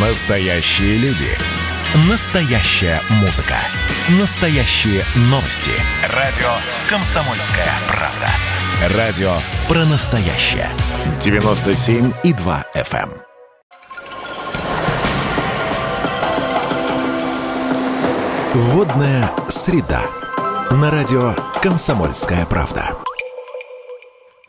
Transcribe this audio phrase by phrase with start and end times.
[0.00, 1.26] Настоящие люди.
[2.08, 3.56] Настоящая музыка.
[4.20, 5.72] Настоящие новости.
[6.14, 6.46] Радио
[6.88, 8.96] «Комсомольская правда».
[8.96, 9.32] Радио
[9.66, 10.68] про настоящее.
[11.18, 13.10] 97,2 FM.
[13.10, 13.22] эм.
[18.54, 20.02] Водная среда.
[20.70, 23.07] На радио «Комсомольская правда».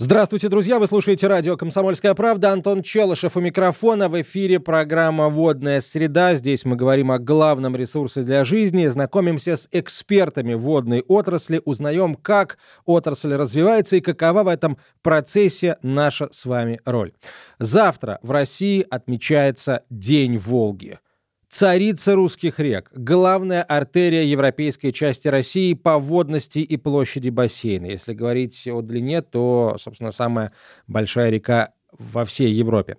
[0.01, 0.79] Здравствуйте, друзья!
[0.79, 2.53] Вы слушаете радио «Комсомольская правда».
[2.53, 4.07] Антон Челышев у микрофона.
[4.07, 6.35] В эфире программа «Водная среда».
[6.35, 8.87] Здесь мы говорим о главном ресурсе для жизни.
[8.87, 11.61] Знакомимся с экспертами водной отрасли.
[11.65, 17.11] Узнаем, как отрасль развивается и какова в этом процессе наша с вами роль.
[17.59, 20.99] Завтра в России отмечается День Волги–
[21.49, 27.87] Царица русских рек, главная артерия европейской части России по водности и площади бассейна.
[27.87, 30.51] Если говорить о длине, то, собственно, самая
[30.85, 32.97] большая река во всей Европе.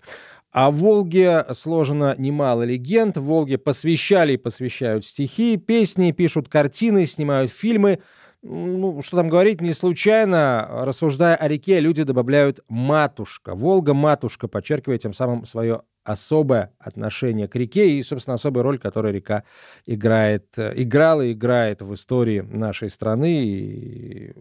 [0.51, 3.17] О Волге сложено немало легенд.
[3.17, 8.01] Волге посвящали и посвящают стихи, песни, пишут картины, снимают фильмы.
[8.43, 13.55] Ну, что там говорить, не случайно, рассуждая о реке, люди добавляют «матушка».
[13.55, 19.45] Волга-матушка, подчеркивая тем самым свое особое отношение к реке и, собственно, особая роль, которую река
[19.85, 24.35] играет, играла и играет в истории нашей страны и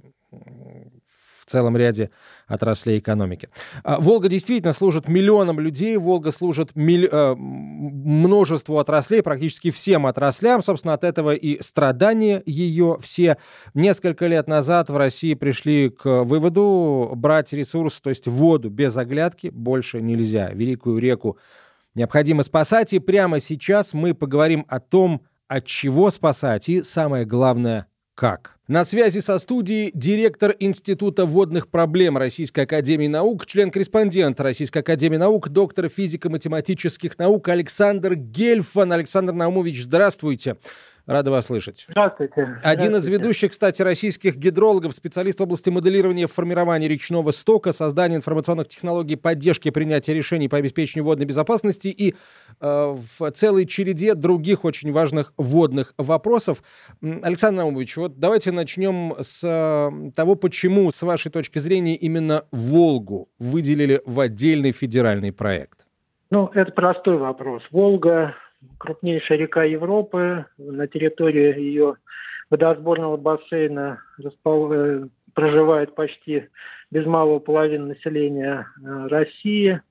[1.49, 2.11] целом ряде
[2.47, 3.49] отраслей экономики.
[3.83, 7.09] А Волга действительно служит миллионам людей, Волга служит милли...
[7.11, 10.63] Э, множеству отраслей, практически всем отраслям.
[10.63, 13.37] Собственно, от этого и страдания ее все.
[13.73, 19.47] Несколько лет назад в России пришли к выводу брать ресурс, то есть воду без оглядки,
[19.47, 20.49] больше нельзя.
[20.49, 21.37] Великую реку
[21.95, 27.87] необходимо спасать, и прямо сейчас мы поговорим о том, от чего спасать и, самое главное,
[28.15, 28.58] как.
[28.69, 35.49] На связи со студией директор Института водных проблем Российской Академии Наук, член-корреспондент Российской Академии Наук,
[35.49, 38.93] доктор физико-математических наук Александр Гельфан.
[38.93, 40.57] Александр Наумович, здравствуйте.
[41.09, 41.87] Рада вас слышать.
[41.89, 42.59] Здравствуйте.
[42.61, 48.67] Один из ведущих, кстати, российских гидрологов, специалист в области моделирования формирования речного стока, создания информационных
[48.67, 54.91] технологий поддержки принятия решений по обеспечению водной безопасности и э, в целой череде других очень
[54.91, 56.61] важных водных вопросов.
[57.01, 63.29] Александр Наумович, вот давайте начнем с э, того, почему, с вашей точки зрения, именно Волгу
[63.39, 65.87] выделили в отдельный федеральный проект.
[66.29, 67.63] Ну, это простой вопрос.
[67.71, 68.35] Волга
[68.77, 70.45] крупнейшая река Европы.
[70.57, 71.95] На территории ее
[72.49, 74.01] водосборного бассейна.
[74.45, 76.49] Э, проживает почти
[76.91, 79.81] без малого половины населения э, России.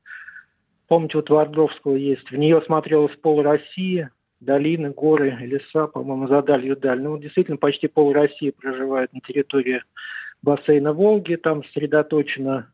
[0.89, 2.31] Помните, у Твардовского есть.
[2.31, 7.01] В нее смотрелось пол России, долины, горы, леса, по-моему, за далью даль.
[7.01, 9.83] Ну, действительно, почти пол России проживает на территории
[10.43, 11.37] бассейна Волги.
[11.37, 12.73] Там сосредоточено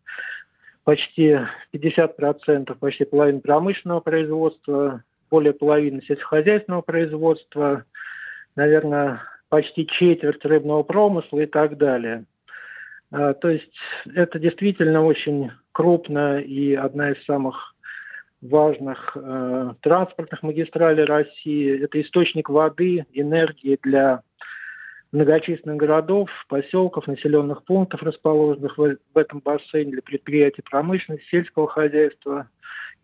[0.85, 1.39] почти
[1.73, 5.03] 50%, почти половина промышленного производства,
[5.35, 7.87] более половины сельскохозяйственного производства,
[8.55, 12.27] наверное, почти четверть рыбного промысла и так далее.
[13.11, 13.77] А, то есть
[14.15, 17.75] это действительно очень крупная и одна из самых
[18.43, 21.83] важных э, транспортных магистралей России.
[21.83, 24.23] Это источник воды, энергии для
[25.11, 32.49] многочисленных городов, поселков, населенных пунктов, расположенных в, в этом бассейне для предприятий промышленности, сельского хозяйства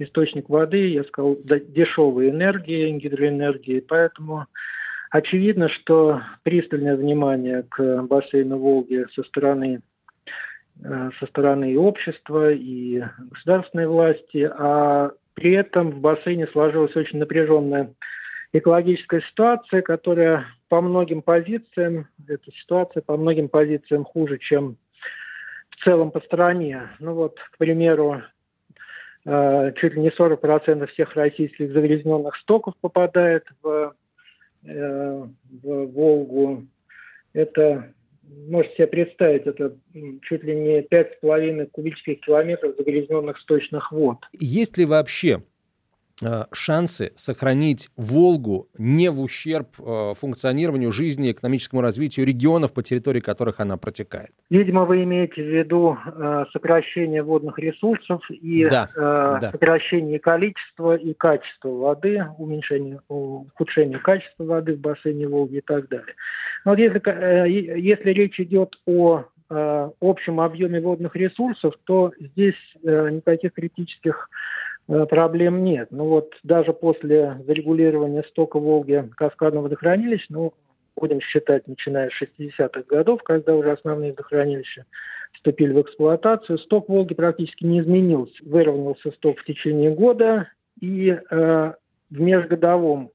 [0.00, 4.46] источник воды, я сказал, дешевой энергии, гидроэнергии, поэтому
[5.10, 9.82] очевидно, что пристальное внимание к бассейну Волги со стороны
[10.82, 17.18] э, со стороны и общества, и государственной власти, а при этом в бассейне сложилась очень
[17.18, 17.94] напряженная
[18.52, 24.76] экологическая ситуация, которая по многим позициям, эта ситуация по многим позициям хуже, чем
[25.68, 26.90] в целом по стране.
[26.98, 28.22] Ну вот, к примеру,
[29.76, 33.94] чуть ли не 40% всех российских загрязненных стоков попадает в,
[34.64, 35.26] э,
[35.62, 36.66] в Волгу.
[37.32, 37.92] Это,
[38.48, 39.76] можете себе представить, это
[40.22, 44.18] чуть ли не 5,5 кубических километров загрязненных сточных вод.
[44.32, 45.59] Есть ли вообще Э,
[46.52, 53.60] шансы сохранить Волгу не в ущерб э, функционированию жизни, экономическому развитию регионов, по территории которых
[53.60, 54.30] она протекает.
[54.50, 59.50] Видимо, вы имеете в виду э, сокращение водных ресурсов и да, да.
[59.52, 66.14] сокращение количества и качества воды, уменьшение, ухудшение качества воды в бассейне Волги и так далее.
[66.64, 67.00] Но вот если,
[67.78, 69.24] если речь идет о
[70.00, 74.28] общем объеме водных ресурсов, то здесь никаких критических
[74.69, 75.88] Э, проблем нет.
[75.90, 80.54] Ну вот даже после зарегулирования стока Волги каскадного водохранилища, ну,
[80.96, 84.84] будем считать, начиная с 60-х годов, когда уже основные водохранилища
[85.32, 88.42] вступили в эксплуатацию, сток Волги практически не изменился.
[88.44, 90.48] Выровнялся сток в течение года,
[90.80, 91.72] и э,
[92.10, 93.10] в межгодовом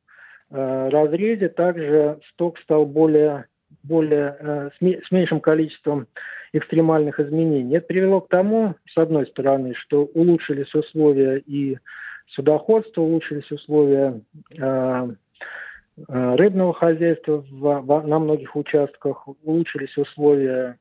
[0.50, 3.46] э, разрезе также сток стал более,
[3.86, 6.08] более э, с, меньшим количеством
[6.54, 7.78] экстремальных изменений.
[7.78, 11.78] Это привело к тому, с одной стороны, что улучшились условия и
[12.28, 14.22] судоходства, улучшились условия
[14.58, 15.10] э,
[15.98, 20.78] э, рыбного хозяйства на многих участках, улучшились условия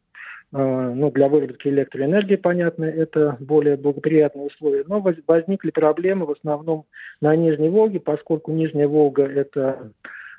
[0.56, 4.84] ну, для выработки электроэнергии, понятно, это более благоприятные условия.
[4.86, 6.86] Но возникли проблемы в основном
[7.20, 9.90] на Нижней Волге, поскольку Нижняя Волга– это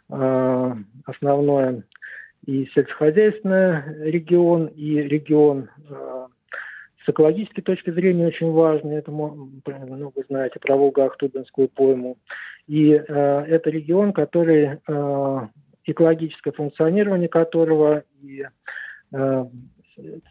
[0.07, 1.83] основное
[2.45, 6.27] и сельскохозяйственный регион, и регион э,
[7.03, 8.97] с экологической точки зрения очень важный.
[8.97, 9.61] Это, ну,
[10.15, 12.17] вы знаете про Волго-Ахтубинскую пойму.
[12.67, 15.47] И э, это регион, который э,
[15.85, 18.45] экологическое функционирование которого и
[19.11, 19.45] э,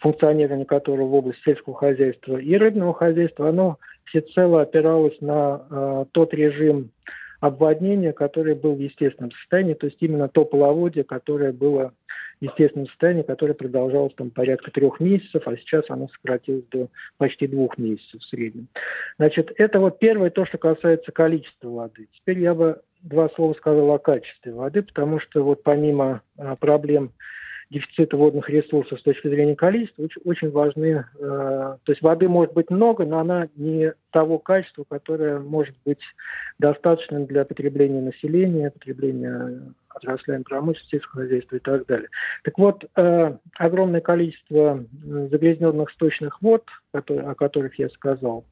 [0.00, 6.34] функционирование которого в области сельского хозяйства и рыбного хозяйства, оно всецело опиралось на э, тот
[6.34, 6.90] режим
[7.44, 11.92] обводнения, которое было в естественном состоянии, то есть именно то половодье, которое было
[12.40, 16.88] в естественном состоянии, которое продолжалось там порядка трех месяцев, а сейчас оно сократилось до
[17.18, 18.68] почти двух месяцев в среднем.
[19.18, 22.08] Значит, это вот первое, то, что касается количества воды.
[22.14, 27.12] Теперь я бы два слова сказал о качестве воды, потому что вот помимо а, проблем
[27.74, 31.04] дефицита водных ресурсов с точки зрения количества очень, очень важны.
[31.18, 36.02] Э, то есть воды может быть много, но она не того качества, которое может быть
[36.58, 42.08] достаточным для потребления населения, потребления отраслями промышленности, сельского хозяйства и так далее.
[42.42, 48.44] Так вот, э, огромное количество загрязненных сточных вод, о которых я сказал,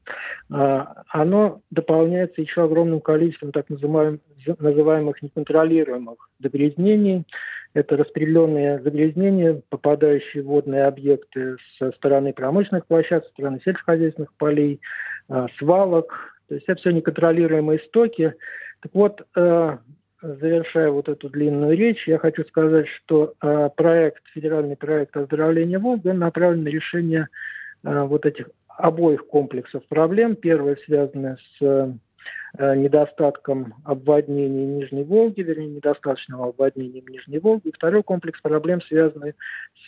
[0.51, 4.21] э, оно дополняется еще огромным количеством так называемых,
[4.59, 7.25] называемых неконтролируемых загрязнений.
[7.73, 14.79] Это распределенные загрязнения, попадающие в водные объекты со стороны промышленных площадок, со стороны сельскохозяйственных полей,
[15.29, 16.39] э, свалок.
[16.47, 18.35] То есть это все неконтролируемые стоки.
[18.81, 19.77] Так вот, э,
[20.23, 26.07] завершая вот эту длинную речь, я хочу сказать, что э, проект, федеральный проект оздоровления Волги,
[26.07, 27.27] он направлен на решение
[27.83, 30.35] э, вот этих обоих комплексов проблем.
[30.35, 37.73] Первое связано с э, недостатком обводнения Нижней Волги, вернее, недостаточным обводнением Нижней Волги.
[37.75, 39.33] второй комплекс проблем, связанный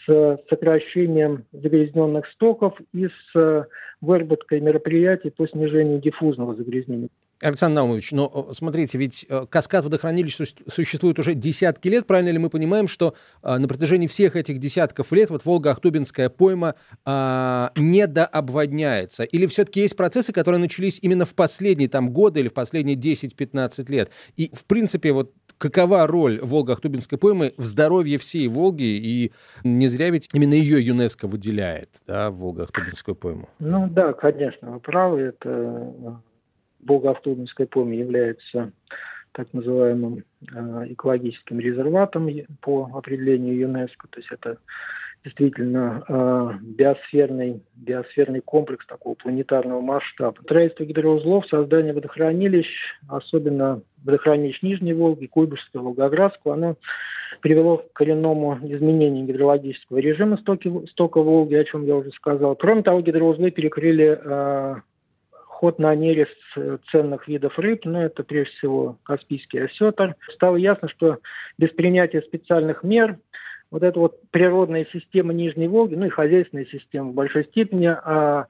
[0.05, 3.67] с сокращением загрязненных стоков и с
[4.01, 7.09] выработкой мероприятий по снижению диффузного загрязнения.
[7.41, 10.37] Александр Наумович, но смотрите, ведь э, каскад водохранилищ
[10.67, 12.07] существует уже десятки лет.
[12.07, 16.75] Правильно ли мы понимаем, что э, на протяжении всех этих десятков лет вот Волга-Ахтубинская пойма
[17.03, 19.23] а, недообводняется?
[19.23, 23.91] Или все-таки есть процессы, которые начались именно в последние там, годы или в последние 10-15
[23.91, 24.11] лет?
[24.37, 29.33] И, в принципе, вот какова роль Волга-Ахтубинской поймы в здоровье всей Волги, и
[29.63, 33.49] не зря ведь именно ее ЮНЕСКО выделяет, да, Волга-Ахтубинскую пойму?
[33.59, 36.21] Ну да, конечно, вы правы, это
[36.85, 38.71] Волго-Автодинская пойма является
[39.31, 42.29] так называемым э, экологическим резерватом
[42.61, 44.07] по определению ЮНЕСКО.
[44.07, 44.57] То есть это
[45.25, 50.39] действительно э, биосферный, биосферный комплекс такого планетарного масштаба.
[50.43, 56.77] Строительство гидроузлов, создание водохранилищ, особенно водохранилищ Нижней Волги, Куйбышевского, Волгоградского, оно
[57.41, 62.55] привело к коренному изменению гидрологического режима стоки, стока Волги, о чем я уже сказал.
[62.55, 64.75] Кроме того, гидроузлы перекрыли э,
[65.65, 66.37] ход на нерест
[66.91, 70.15] ценных видов рыб, ну это прежде всего Каспийский осетр.
[70.31, 71.17] Стало ясно, что
[71.57, 73.17] без принятия специальных мер
[73.71, 78.45] вот эта вот природная система Нижней Волги, ну и хозяйственная система в большой степени, а,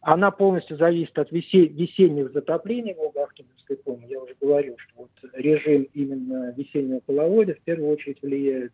[0.00, 4.06] она полностью зависит от весеннего затопления Волго-Ахтубинской поймы.
[4.08, 8.72] Я уже говорил, что вот режим именно весеннего половодья в первую очередь влияет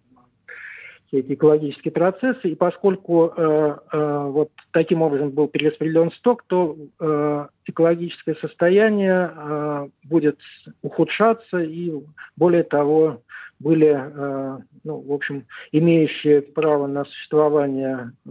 [1.07, 2.51] все эти экологические процессы.
[2.51, 9.89] И поскольку э, э, вот таким образом был перераспределен сток, то э, экологическое состояние э,
[10.05, 10.39] будет
[10.83, 11.93] ухудшаться и,
[12.37, 13.23] более того,
[13.59, 18.31] были, э, ну, в общем, имеющие право на существование э,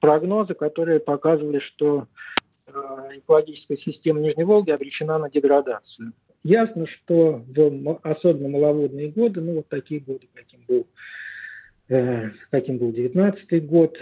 [0.00, 2.08] прогнозы, которые показывали, что
[2.66, 2.72] э,
[3.16, 6.12] экологическая система Нижней Волги обречена на деградацию.
[6.42, 10.86] Ясно, что в особенно маловодные годы, ну вот такие годы, каким был
[11.86, 13.98] каким был 19 год,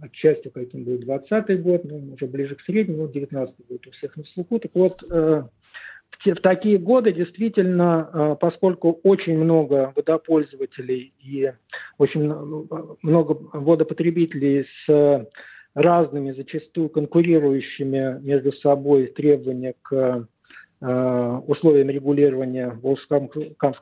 [0.00, 4.24] отчасти каким был 20 год, ну, уже ближе к среднему, 19 год у всех на
[4.24, 4.58] слуху.
[4.58, 5.42] Так вот, э,
[6.10, 11.52] в, такие годы действительно, э, поскольку очень много водопользователей и
[11.98, 12.32] очень
[13.02, 15.28] много водопотребителей с
[15.74, 20.24] разными, зачастую конкурирующими между собой требования к Э,
[20.80, 23.28] условиям регулирования Волжского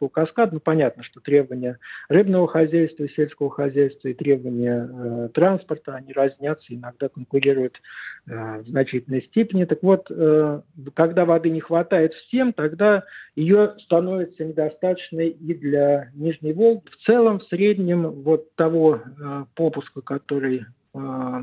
[0.08, 0.54] каскада.
[0.54, 7.08] Ну, понятно, что требования рыбного хозяйства, сельского хозяйства и требования э, транспорта, они разнятся, иногда
[7.08, 7.80] конкурируют
[8.26, 9.64] э, в значительной степени.
[9.64, 10.60] Так вот, э,
[10.94, 16.88] когда воды не хватает всем, тогда ее становится недостаточной и для Нижней Волги.
[16.90, 21.40] В целом, в среднем, вот того э, попуска, который э,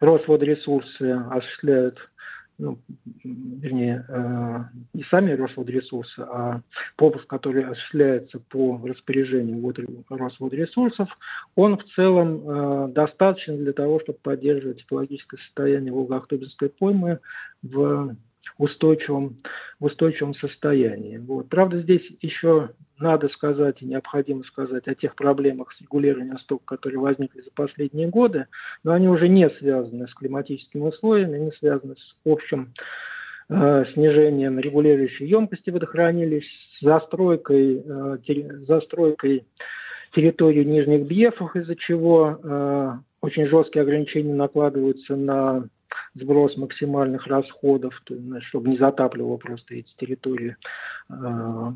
[0.00, 1.98] Росводресурсы осуществляют
[2.58, 2.78] ну,
[3.22, 6.62] вернее, э, не сами Росводресурсы, а
[6.96, 11.18] попуск, который осуществляется по распоряжению вот, Росводресурсов,
[11.56, 17.20] он в целом э, достаточен для того, чтобы поддерживать экологическое состояние Волгоохтубинской поймы
[17.62, 18.16] в
[18.58, 19.42] устойчивом,
[19.80, 21.18] в устойчивом состоянии.
[21.18, 21.48] Вот.
[21.48, 27.00] Правда, здесь еще надо сказать и необходимо сказать о тех проблемах с регулированием стока, которые
[27.00, 28.46] возникли за последние годы,
[28.82, 32.72] но они уже не связаны с климатическими условиями, они связаны с общим
[33.48, 39.44] э, снижением регулирующей емкости водохранилищ, застройкой, э, застройкой
[40.14, 45.68] территории нижних бьефов, из-за чего э, очень жесткие ограничения накладываются на
[46.14, 48.02] сброс максимальных расходов,
[48.40, 50.56] чтобы не затапливало просто эти территории
[51.10, 51.72] э,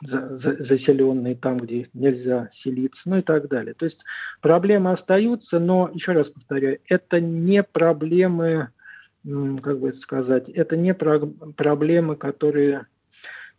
[0.00, 3.74] заселенные там, где нельзя селиться, ну и так далее.
[3.74, 3.98] То есть
[4.40, 8.70] проблемы остаются, но, еще раз повторяю, это не проблемы,
[9.24, 11.18] как бы сказать, это не про
[11.56, 12.86] проблемы, которые,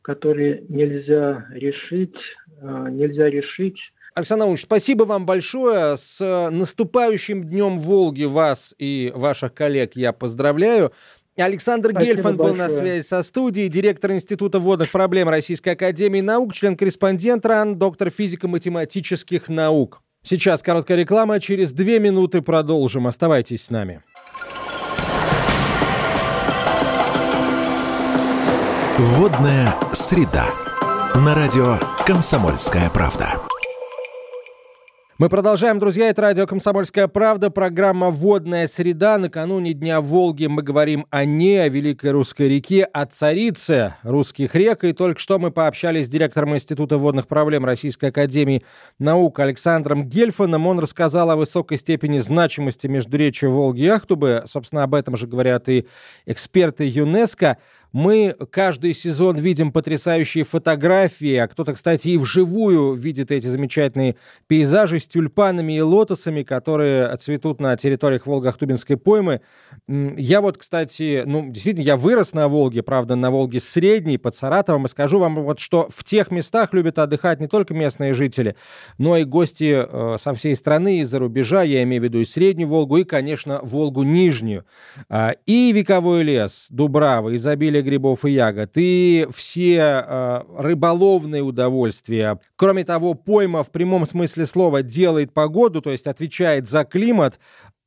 [0.01, 2.17] которые нельзя решить,
[2.61, 5.97] э, нельзя решить Александр Наумович, спасибо вам большое.
[5.97, 10.91] С наступающим Днем Волги вас и ваших коллег я поздравляю.
[11.37, 12.53] Александр Спасибо Гельфан большое.
[12.53, 18.09] был на связи со студией, директор Института водных проблем Российской Академии Наук, член-корреспондент РАН, доктор
[18.09, 20.01] физико-математических наук.
[20.21, 23.07] Сейчас короткая реклама, через две минуты продолжим.
[23.07, 24.03] Оставайтесь с нами.
[28.97, 30.45] Водная среда.
[31.15, 33.48] На радио «Комсомольская правда».
[35.19, 36.07] Мы продолжаем, друзья.
[36.07, 39.17] Это радио «Комсомольская правда», программа «Водная среда».
[39.17, 44.85] Накануне Дня Волги мы говорим о ней, о Великой Русской реке, о царице русских рек.
[44.85, 48.63] И только что мы пообщались с директором Института водных проблем Российской Академии
[48.97, 50.65] Наук Александром Гельфаном.
[50.67, 54.43] Он рассказал о высокой степени значимости междуречия Волги и Ахтубы.
[54.45, 55.85] Собственно, об этом же говорят и
[56.27, 57.57] эксперты ЮНЕСКО.
[57.91, 64.15] Мы каждый сезон видим потрясающие фотографии, а кто-то, кстати, и вживую видит эти замечательные
[64.47, 69.41] пейзажи с тюльпанами и лотосами, которые цветут на территориях Волго-Ахтубинской поймы.
[69.87, 74.85] Я вот, кстати, ну, действительно, я вырос на Волге, правда, на Волге средней, под Саратовом,
[74.85, 78.55] и скажу вам вот, что в тех местах любят отдыхать не только местные жители,
[78.97, 82.67] но и гости э, со всей страны, из-за рубежа, я имею в виду и Среднюю
[82.67, 84.65] Волгу, и, конечно, Волгу Нижнюю.
[85.09, 92.39] Э, и вековой лес, Дубрава, изобилие изобилие грибов и ягод, и все э, рыболовные удовольствия.
[92.55, 97.39] Кроме того, пойма в прямом смысле слова делает погоду, то есть отвечает за климат,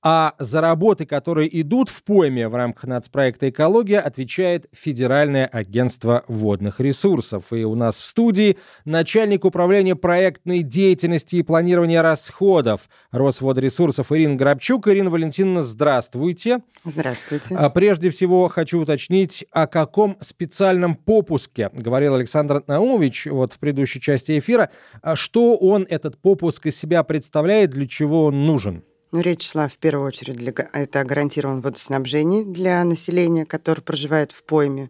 [0.02, 6.80] а за работы, которые идут в пойме в рамках нацпроекта «Экология», отвечает Федеральное агентство водных
[6.80, 7.52] ресурсов.
[7.52, 14.88] И у нас в студии начальник управления проектной деятельности и планирования расходов Росводресурсов Ирина Грабчук.
[14.88, 16.62] Ирина Валентиновна, здравствуйте.
[16.85, 17.54] Здравствуйте.
[17.54, 24.00] А прежде всего хочу уточнить, о каком специальном попуске говорил Александр Наумович вот в предыдущей
[24.00, 24.71] части эфира.
[25.00, 28.82] А что он, этот попуск, из себя представляет, для чего он нужен?
[29.12, 34.42] Ну, речь шла в первую очередь, для, это гарантирован водоснабжение для населения, которое проживает в
[34.42, 34.88] пойме,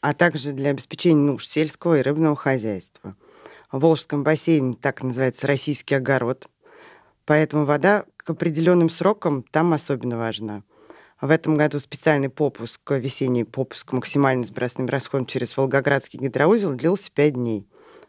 [0.00, 3.16] а также для обеспечения нужд сельского и рыбного хозяйства.
[3.72, 6.46] В Волжском бассейне так называется российский огород,
[7.24, 10.62] поэтому вода к определенным срокам там особенно важна.
[11.20, 17.10] В этом году специальный попуск, весенний попуск максимально с бросным расходом через Волгоградский гидроузел длился
[17.10, 17.66] 5 дней.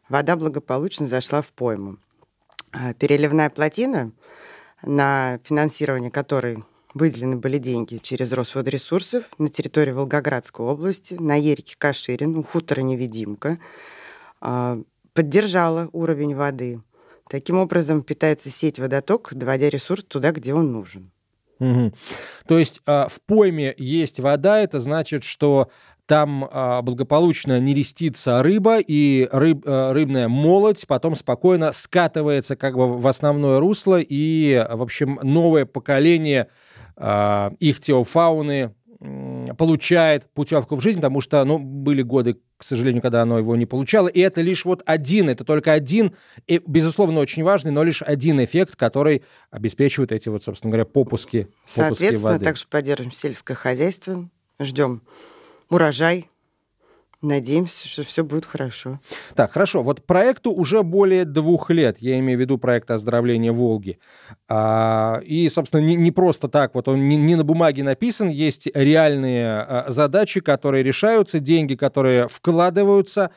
[0.10, 1.98] Вода благополучно зашла в пойму.
[2.72, 4.12] А переливная плотина–
[4.84, 12.36] на финансирование которой выделены были деньги через Росводресурсов на территории Волгоградской области, на Ерике Каширин,
[12.36, 13.60] у хутора Невидимка,
[14.42, 14.82] а,
[15.14, 16.82] поддержала уровень воды.
[17.30, 21.12] Таким образом питается сеть водоток, доводя ресурс туда, где он нужен.
[21.60, 21.94] Угу.
[22.48, 25.70] То есть э, в пойме есть вода, это значит, что
[26.08, 32.98] там а, благополучно нерестится рыба, и рыб, а, рыбная молоть потом спокойно скатывается как бы
[32.98, 36.48] в основное русло, и, в общем, новое поколение
[36.96, 43.22] а, их теофауны получает путевку в жизнь, потому что, ну, были годы, к сожалению, когда
[43.22, 46.16] оно его не получало, и это лишь вот один, это только один,
[46.48, 51.44] и, безусловно, очень важный, но лишь один эффект, который обеспечивает эти вот, собственно говоря, попуски,
[51.44, 52.46] попуски Соответственно, воды.
[52.46, 55.04] также поддерживаем сельское хозяйство, ждем
[55.70, 56.30] урожай,
[57.22, 59.00] Надеемся, что все будет хорошо.
[59.34, 59.82] Так, хорошо.
[59.82, 61.98] Вот проекту уже более двух лет.
[62.00, 63.98] Я имею в виду проект оздоровления Волги.
[64.48, 66.76] А, и, собственно, не, не просто так.
[66.76, 68.30] Вот он не, не на бумаге написан.
[68.30, 73.32] Есть реальные а, задачи, которые решаются, деньги, которые вкладываются.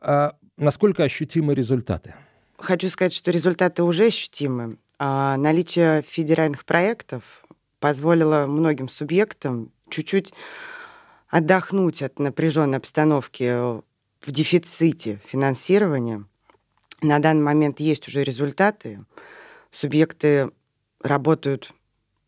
[0.00, 2.14] А, насколько ощутимы результаты?
[2.58, 4.78] Хочу сказать, что результаты уже ощутимы.
[4.98, 7.44] А, наличие федеральных проектов
[7.80, 10.32] позволило многим субъектам чуть-чуть
[11.28, 13.80] отдохнуть от напряженной обстановки
[14.20, 16.24] в дефиците финансирования.
[17.02, 19.04] На данный момент есть уже результаты.
[19.70, 20.50] Субъекты
[21.00, 21.72] работают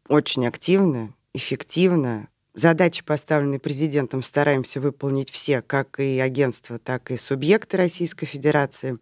[0.09, 2.29] очень активно, эффективно.
[2.55, 8.99] Задачи, поставленные президентом, стараемся выполнить все, как и агентства, так и субъекты Российской Федерации.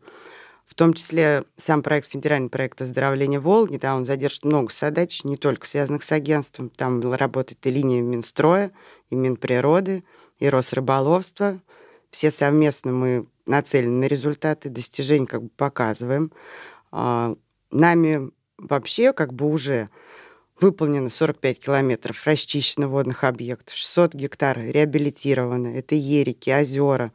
[0.67, 5.37] В том числе сам проект, федеральный проект оздоровления Волги, да, он задержит много задач, не
[5.37, 6.71] только связанных с агентством.
[6.71, 8.73] Там работает и линия Минстроя,
[9.09, 10.05] и Минприроды,
[10.39, 11.61] и Росрыболовства.
[12.11, 16.33] Все совместно мы нацелены на результаты, достижений как бы показываем.
[16.91, 17.37] А,
[17.71, 19.89] нами вообще как бы уже
[20.61, 25.69] выполнено 45 километров расчищено водных объектов, 600 гектар реабилитировано.
[25.69, 27.13] Это ерики, озера.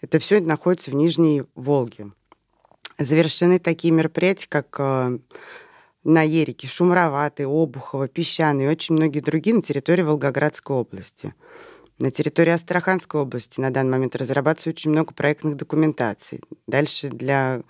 [0.00, 2.12] Это все находится в Нижней Волге.
[2.98, 5.18] Завершены такие мероприятия, как а,
[6.02, 11.34] на Ерике, Шумроватый, Обухово, Песчаный и очень многие другие на территории Волгоградской области.
[11.98, 16.40] На территории Астраханской области на данный момент разрабатывается очень много проектных документаций.
[16.66, 17.62] Дальше для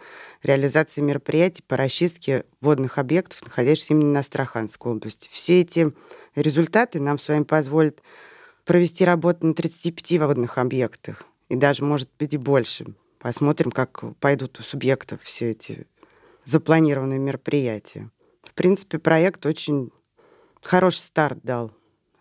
[0.42, 5.28] реализации мероприятий по расчистке водных объектов, находящихся именно на Астраханской области.
[5.30, 5.92] Все эти
[6.35, 8.00] результаты нам с вами позволят
[8.64, 11.23] провести работу на 35 водных объектах.
[11.49, 12.87] И даже, может быть, и больше.
[13.19, 15.87] Посмотрим, как пойдут у субъектов все эти
[16.45, 18.11] запланированные мероприятия
[18.57, 19.91] принципе, проект очень
[20.63, 21.71] хороший старт дал.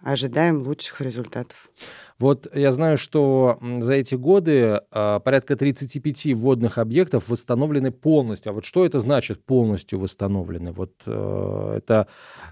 [0.02, 1.72] Ожидаем лучших результатов.
[2.20, 8.52] Вот я знаю, что за эти годы э, порядка 35 водных объектов восстановлены полностью.
[8.52, 10.74] А вот что это значит полностью восстановлены?
[10.74, 12.08] Вот э, это,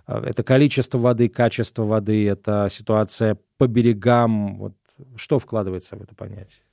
[0.08, 4.58] это количество воды, качество воды, это ситуация по берегам.
[4.58, 4.74] Вот
[5.16, 6.64] что вкладывается в это понятие?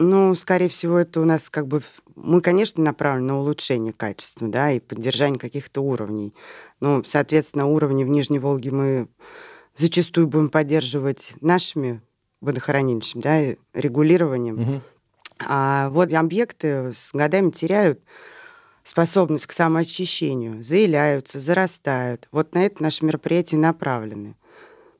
[0.00, 1.82] Ну, скорее всего, это у нас как бы...
[2.14, 6.34] Мы, конечно, направлены на улучшение качества, да, и поддержание каких-то уровней.
[6.80, 9.08] Ну, соответственно, уровни в Нижней Волге мы
[9.76, 12.00] зачастую будем поддерживать нашими
[12.40, 14.60] водохранилищами, да, регулированием.
[14.60, 14.80] Угу.
[15.40, 18.00] А вот объекты с годами теряют
[18.82, 22.28] способность к самоочищению, заиляются, зарастают.
[22.32, 24.34] Вот на это наши мероприятия направлены.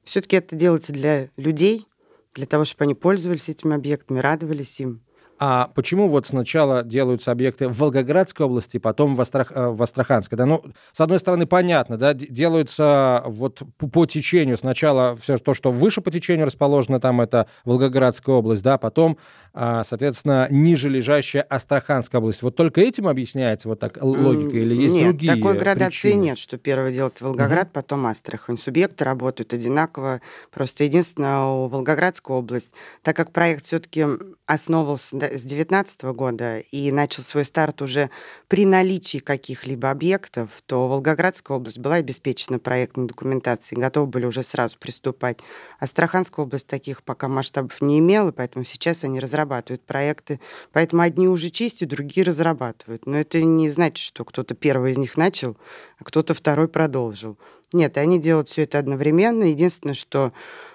[0.05, 1.87] Все-таки это делается для людей,
[2.35, 5.03] для того, чтобы они пользовались этими объектами, радовались им.
[5.39, 9.53] А почему вот сначала делаются объекты в Волгоградской области, потом в, Астрах...
[9.55, 10.37] Э, в Астраханской?
[10.37, 10.47] Да?
[10.47, 14.57] Ну, с одной стороны, понятно, да, делаются вот по, течению.
[14.59, 19.19] Сначала все то, что выше по течению расположено, там это Волгоградская область, да, потом,
[19.55, 22.43] а, соответственно, ниже лежащая Астраханская область.
[22.43, 26.23] Вот только этим объясняется вот так логика или есть нет, другие такой градации причины?
[26.23, 27.75] нет, что первое делает Волгоград, угу.
[27.75, 28.59] потом Астрахань.
[28.59, 30.21] Субъекты работают одинаково.
[30.51, 32.71] Просто единственное, у Волгоградской области,
[33.03, 34.05] так как проект все-таки
[34.49, 38.09] основывался с 2019 года и начал свой старт уже
[38.49, 44.79] при наличии каких-либо объектов, то Волгоградская область была обеспечена проектной документацией, готовы были уже сразу
[44.79, 45.41] приступать.
[45.81, 50.41] Астраханская область таких пока масштабов не имела, поэтому сейчас они разрабатывают проекты.
[50.73, 53.05] Поэтому одни уже чистят, другие разрабатывают.
[53.05, 55.59] Но это не значит, что кто-то первый из них начал,
[55.99, 57.37] а кто-то второй продолжил.
[57.75, 59.45] Нет, они делают все это одновременно.
[59.45, 60.33] Единственное, что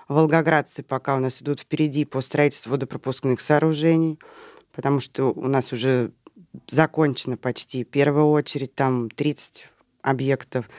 [0.08, 4.20] волгоградцы пока у нас идут впереди по строительству водопропускных сооружений,
[4.72, 6.12] потому что у нас уже
[6.70, 9.68] закончено почти первая очередь, там 30
[10.02, 10.70] объектов.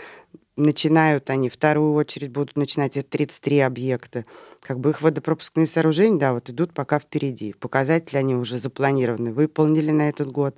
[0.57, 4.25] Начинают они, вторую очередь будут начинать, это 33 объекта.
[4.61, 7.53] Как бы их водопропускные сооружения, да, вот идут пока впереди.
[7.55, 10.57] Показатели они уже запланированы, выполнили на этот год.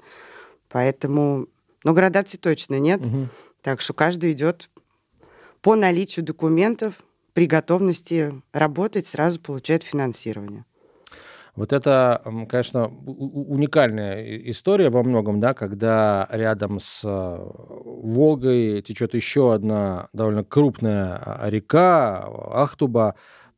[0.69, 1.47] Поэтому,
[1.83, 3.01] но градации точно нет.
[3.01, 3.29] Угу.
[3.63, 4.69] Так что каждый идет
[5.63, 6.95] по наличию документов,
[7.37, 10.65] при готовности работать сразу получает финансирование.
[11.55, 17.39] Вот это, конечно, уникальная история во многом, да, когда рядом с э,
[17.85, 23.17] Волгой течет еще одна довольно крупная а, река, Ахтуба.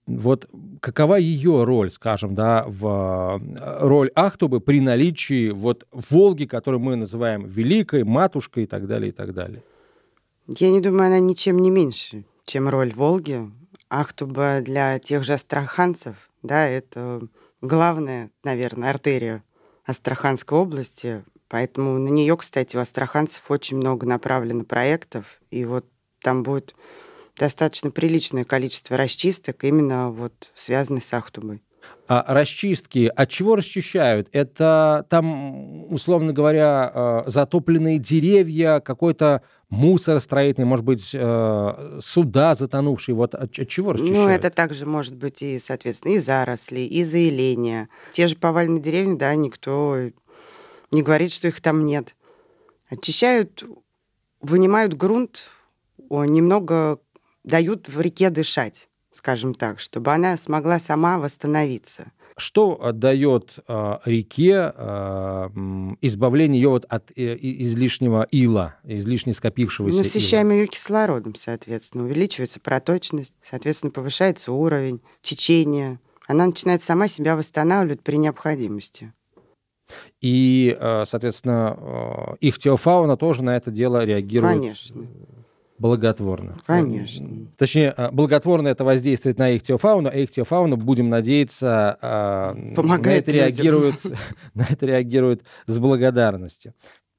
[0.08, 0.48] Вот
[0.80, 6.96] какова ее роль, скажем, да, в э, роль Ахтубы при наличии вот Волги, которую мы
[6.96, 9.62] называем Великой, Матушкой и так далее, и так далее?
[10.48, 13.52] Я не думаю, она ничем не меньше, чем роль Волги.
[13.88, 17.22] Ахтуба для тех же астраханцев, да, это
[17.60, 19.42] главная, наверное, артерия
[19.84, 25.86] Астраханской области, поэтому на нее, кстати, у астраханцев очень много направлено проектов, и вот
[26.20, 26.74] там будет
[27.36, 31.62] достаточно приличное количество расчисток, именно вот связанных с Ахтубой.
[32.06, 34.28] А расчистки, от чего расчищают?
[34.32, 43.14] Это там, условно говоря, э, затопленные деревья, какой-то мусор строительный, может быть, э, суда затонувшие.
[43.14, 44.16] Вот от, от чего расчищают?
[44.16, 47.88] Ну, это также может быть и, соответственно, и заросли, и заиления.
[48.12, 50.10] Те же поваленные деревни, да, никто
[50.90, 52.14] не говорит, что их там нет.
[52.88, 53.64] Очищают,
[54.40, 55.50] вынимают грунт,
[56.08, 57.00] немного
[57.44, 62.12] дают в реке дышать скажем так, чтобы она смогла сама восстановиться.
[62.38, 65.48] Что дает э, реке э,
[66.00, 70.54] избавление ее вот от э, излишнего ила, излишне скопившегося Насыщаем ила?
[70.54, 72.04] ее кислородом, соответственно.
[72.04, 75.98] Увеличивается проточность, соответственно, повышается уровень, течение.
[76.28, 79.12] Она начинает сама себя восстанавливать при необходимости.
[80.20, 85.06] И, э, соответственно, э, их теофауна тоже на это дело реагирует Конечно
[85.78, 86.58] благотворно.
[86.66, 87.48] Конечно.
[87.56, 93.30] Точнее, а, благотворно это воздействует на ихтиофауну, а ихтиофауна, будем надеяться, а, Помогает на это,
[93.30, 93.96] реагирует,
[94.54, 96.74] на это реагирует с благодарностью.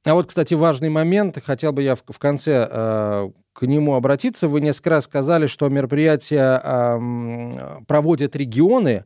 [0.06, 4.48] А вот, кстати, важный момент, хотел бы я в, в конце э, к нему обратиться.
[4.48, 9.04] Вы несколько раз сказали, что мероприятия э, проводят регионы,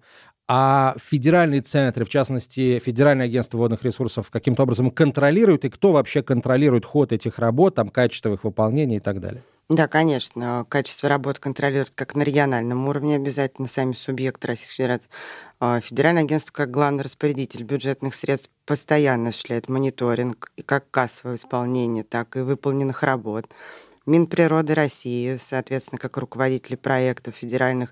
[0.56, 6.22] а федеральные центры, в частности, Федеральное агентство водных ресурсов, каким-то образом контролируют, и кто вообще
[6.22, 9.42] контролирует ход этих работ, там, качество их выполнения и так далее?
[9.68, 10.64] Да, конечно.
[10.70, 15.10] Качество работы контролируют как на региональном уровне обязательно сами субъекты Российской Федерации.
[15.60, 22.04] А Федеральное агентство, как главный распорядитель бюджетных средств, постоянно осуществляет мониторинг и как кассовое исполнение,
[22.04, 23.48] так и выполненных работ.
[24.06, 27.90] Минприроды России, соответственно, как руководители проектов федеральных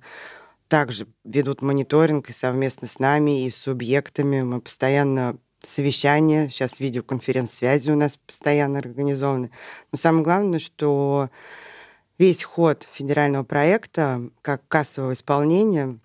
[0.72, 4.42] также ведут мониторинг совместно с нами, и с субъектами.
[4.42, 9.52] Мы постоянно совещания, сейчас видеоконференц-связи у нас постоянно организованы.
[9.92, 11.30] Но самое главное, что
[12.18, 16.00] весь ход федерального проекта, как кассового исполнения,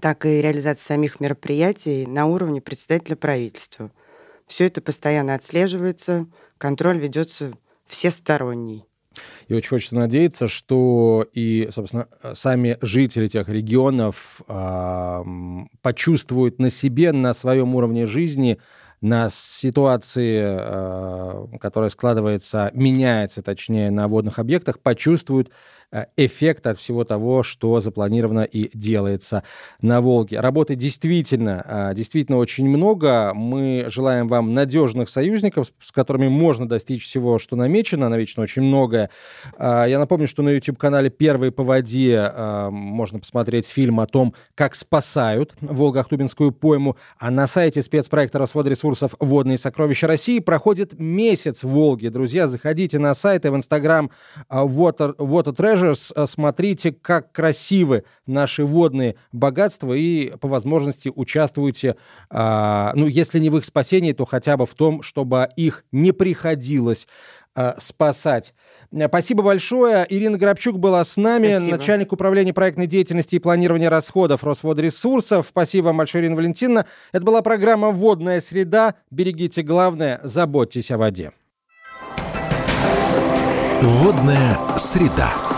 [0.00, 3.90] так и реализация самих мероприятий на уровне председателя правительства.
[4.46, 7.54] Все это постоянно отслеживается, контроль ведется
[7.88, 8.86] всесторонний.
[9.48, 15.22] И очень хочется надеяться, что и, собственно, сами жители тех регионов э,
[15.82, 18.58] почувствуют на себе, на своем уровне жизни,
[19.00, 25.50] на ситуации, э, которая складывается, меняется, точнее, на водных объектах, почувствуют
[26.16, 29.44] эффект от всего того, что запланировано и делается
[29.80, 30.40] на Волге.
[30.40, 33.32] Работы действительно, э, действительно очень много.
[33.34, 38.08] Мы желаем вам надежных союзников, с которыми можно достичь всего, что намечено.
[38.08, 39.10] Намечено очень многое.
[39.58, 42.32] Э, я напомню, что на YouTube-канале «Первые по воде»
[42.70, 46.96] можно посмотреть фильм о том, как спасают Волго-Ахтубинскую пойму.
[47.18, 49.14] А на сайте спецпроекта «Росводресурсов.
[49.20, 52.08] Водные сокровища России» проходит месяц Волги.
[52.08, 54.10] Друзья, заходите на сайт и в Инстаграм
[54.50, 56.12] Water, Water Treasure Treasures.
[56.14, 61.96] Э, смотрите, как красивы наши водные богатства и по возможности участвуйте,
[62.30, 66.12] а, ну, если не в их спасении, то хотя бы в том, чтобы их не
[66.12, 67.06] приходилось
[67.54, 68.54] а, спасать.
[69.06, 70.06] Спасибо большое.
[70.08, 71.76] Ирина Грабчук была с нами, Спасибо.
[71.76, 75.46] начальник управления проектной деятельности и планирования расходов Росводресурсов.
[75.48, 76.86] Спасибо вам большое, Ирина Валентиновна.
[77.12, 78.94] Это была программа «Водная среда».
[79.10, 81.32] Берегите главное, заботьтесь о воде.
[83.82, 85.55] Водная среда.